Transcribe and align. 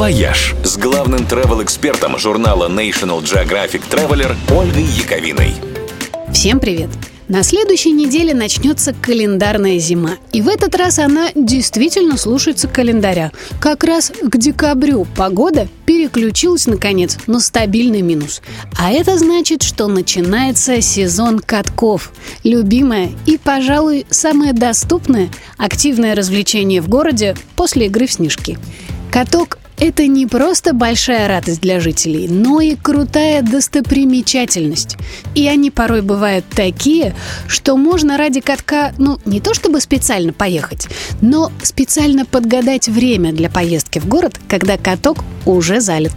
«Вояж» 0.00 0.54
с 0.64 0.78
главным 0.78 1.26
travel-экспертом 1.26 2.18
журнала 2.18 2.70
National 2.70 3.22
Geographic 3.22 3.82
Traveler 3.90 4.34
Ольгой 4.50 4.84
Яковиной. 4.84 5.52
Всем 6.32 6.58
привет! 6.58 6.88
На 7.28 7.42
следующей 7.42 7.92
неделе 7.92 8.32
начнется 8.32 8.94
календарная 8.94 9.78
зима. 9.78 10.12
И 10.32 10.40
в 10.40 10.48
этот 10.48 10.74
раз 10.74 10.98
она 10.98 11.28
действительно 11.34 12.16
слушается 12.16 12.66
календаря. 12.66 13.30
Как 13.60 13.84
раз 13.84 14.10
к 14.22 14.38
декабрю 14.38 15.06
погода 15.18 15.68
переключилась, 15.84 16.66
наконец, 16.66 17.18
на 17.26 17.38
стабильный 17.38 18.00
минус. 18.00 18.40
А 18.78 18.90
это 18.92 19.18
значит, 19.18 19.62
что 19.62 19.86
начинается 19.86 20.80
сезон 20.80 21.40
катков. 21.40 22.10
Любимое 22.42 23.10
и, 23.26 23.36
пожалуй, 23.36 24.06
самое 24.08 24.54
доступное 24.54 25.28
активное 25.58 26.14
развлечение 26.14 26.80
в 26.80 26.88
городе 26.88 27.36
после 27.54 27.84
игры 27.84 28.06
в 28.06 28.12
снежки. 28.12 28.56
Каток 29.12 29.59
это 29.80 30.06
не 30.06 30.26
просто 30.26 30.74
большая 30.74 31.26
радость 31.26 31.62
для 31.62 31.80
жителей, 31.80 32.28
но 32.28 32.60
и 32.60 32.76
крутая 32.76 33.42
достопримечательность. 33.42 34.96
И 35.34 35.48
они 35.48 35.70
порой 35.70 36.02
бывают 36.02 36.44
такие, 36.50 37.14
что 37.48 37.76
можно 37.76 38.18
ради 38.18 38.40
катка, 38.40 38.92
ну, 38.98 39.18
не 39.24 39.40
то 39.40 39.54
чтобы 39.54 39.80
специально 39.80 40.34
поехать, 40.34 40.88
но 41.22 41.50
специально 41.62 42.26
подгадать 42.26 42.88
время 42.88 43.32
для 43.32 43.48
поездки 43.48 43.98
в 43.98 44.06
город, 44.06 44.38
когда 44.48 44.76
каток 44.76 45.24
уже 45.46 45.80
залит. 45.80 46.12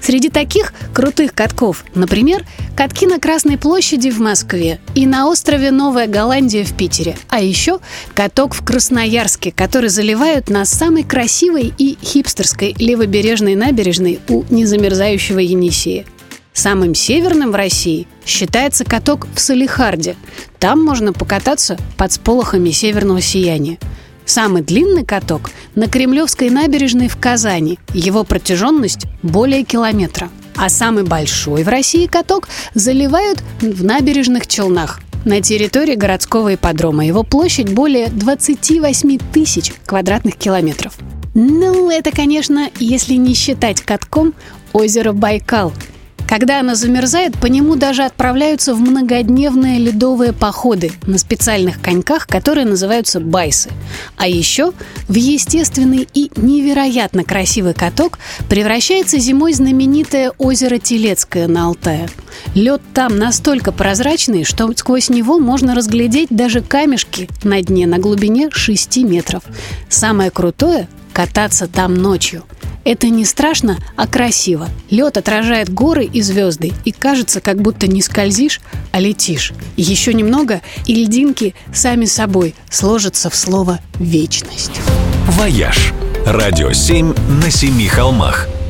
Среди 0.00 0.28
таких 0.28 0.72
крутых 0.94 1.34
катков, 1.34 1.84
например, 1.94 2.44
катки 2.76 3.06
на 3.06 3.18
Красной 3.18 3.56
площади 3.56 4.10
в 4.10 4.20
Москве 4.20 4.78
и 4.94 5.06
на 5.06 5.28
острове 5.28 5.70
Новая 5.70 6.06
Голландия 6.06 6.62
в 6.62 6.74
Питере. 6.74 7.16
А 7.30 7.40
еще 7.40 7.80
каток 8.14 8.54
в 8.54 8.62
Красноярске, 8.62 9.50
который 9.50 9.88
заливают 9.88 10.50
на 10.50 10.64
самой 10.66 11.02
красивой 11.02 11.72
и 11.78 11.96
хипстерской 12.02 12.74
левобережной 12.78 13.54
набережной 13.54 14.20
у 14.28 14.44
незамерзающего 14.50 15.38
Енисея. 15.38 16.04
Самым 16.52 16.94
северным 16.94 17.50
в 17.50 17.54
России 17.54 18.06
считается 18.24 18.84
каток 18.84 19.26
в 19.34 19.40
Салихарде. 19.40 20.16
Там 20.58 20.82
можно 20.82 21.12
покататься 21.12 21.78
под 21.96 22.12
сполохами 22.12 22.70
северного 22.70 23.20
сияния. 23.20 23.78
Самый 24.26 24.62
длинный 24.62 25.04
каток 25.04 25.50
на 25.74 25.86
Кремлевской 25.86 26.50
набережной 26.50 27.08
в 27.08 27.16
Казани. 27.16 27.78
Его 27.94 28.24
протяженность 28.24 29.06
более 29.22 29.64
километра. 29.64 30.30
А 30.56 30.68
самый 30.68 31.04
большой 31.04 31.64
в 31.64 31.68
России 31.68 32.06
каток 32.06 32.48
заливают 32.74 33.42
в 33.60 33.84
набережных 33.84 34.46
Челнах 34.46 35.00
на 35.24 35.40
территории 35.40 35.94
городского 35.94 36.54
ипподрома. 36.54 37.04
Его 37.04 37.22
площадь 37.24 37.68
более 37.68 38.08
28 38.08 39.18
тысяч 39.32 39.72
квадратных 39.84 40.36
километров. 40.36 40.94
Ну, 41.34 41.90
это, 41.90 42.10
конечно, 42.10 42.70
если 42.78 43.14
не 43.14 43.34
считать 43.34 43.82
катком 43.82 44.34
озеро 44.72 45.12
Байкал– 45.12 45.72
когда 46.26 46.60
она 46.60 46.74
замерзает, 46.74 47.36
по 47.38 47.46
нему 47.46 47.76
даже 47.76 48.02
отправляются 48.02 48.74
в 48.74 48.80
многодневные 48.80 49.78
ледовые 49.78 50.32
походы 50.32 50.92
на 51.06 51.18
специальных 51.18 51.80
коньках, 51.80 52.26
которые 52.26 52.66
называются 52.66 53.20
байсы. 53.20 53.70
А 54.16 54.26
еще 54.28 54.72
в 55.08 55.14
естественный 55.14 56.08
и 56.12 56.30
невероятно 56.36 57.24
красивый 57.24 57.74
каток 57.74 58.18
превращается 58.48 59.18
зимой 59.18 59.52
знаменитое 59.52 60.32
озеро 60.38 60.78
Телецкое 60.78 61.46
на 61.48 61.66
Алтае. 61.66 62.08
Лед 62.54 62.82
там 62.92 63.18
настолько 63.18 63.72
прозрачный, 63.72 64.44
что 64.44 64.70
сквозь 64.76 65.08
него 65.08 65.38
можно 65.38 65.74
разглядеть 65.74 66.28
даже 66.30 66.60
камешки 66.60 67.28
на 67.44 67.62
дне 67.62 67.86
на 67.86 67.98
глубине 67.98 68.50
6 68.50 68.98
метров. 68.98 69.42
Самое 69.88 70.30
крутое– 70.30 70.88
кататься 71.12 71.66
там 71.66 71.94
ночью– 71.94 72.44
это 72.86 73.08
не 73.08 73.24
страшно, 73.24 73.78
а 73.96 74.06
красиво. 74.06 74.68
Лед 74.90 75.16
отражает 75.16 75.68
горы 75.68 76.04
и 76.04 76.22
звезды, 76.22 76.72
и 76.84 76.92
кажется, 76.92 77.40
как 77.40 77.60
будто 77.60 77.88
не 77.88 78.00
скользишь, 78.00 78.60
а 78.92 79.00
летишь. 79.00 79.52
Еще 79.76 80.14
немного, 80.14 80.62
и 80.86 80.94
льдинки 80.94 81.54
сами 81.74 82.04
собой 82.04 82.54
сложатся 82.70 83.28
в 83.28 83.34
слово 83.34 83.80
«вечность». 83.98 84.80
«Вояж»– 85.26 85.92
радио 86.26 86.72
7 86.72 87.12
на 87.42 87.50
семи 87.50 87.88
холмах– 87.88 88.48